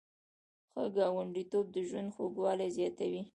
ښه 0.71 0.83
ګاونډیتوب 0.95 1.65
د 1.71 1.77
ژوند 1.89 2.13
خوږوالی 2.15 2.67
زیاتوي. 2.77 3.21